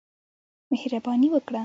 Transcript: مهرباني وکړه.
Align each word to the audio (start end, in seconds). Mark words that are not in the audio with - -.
مهرباني 0.71 1.27
وکړه. 1.31 1.59